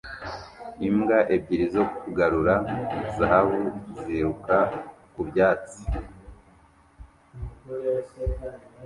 Imbwa 0.87 1.17
ebyiri 1.35 1.65
zo 1.75 1.83
kugarura 2.01 2.55
zahabu 3.17 3.61
ziruka 4.03 4.57
ku 5.13 5.21
byatsi 5.29 5.81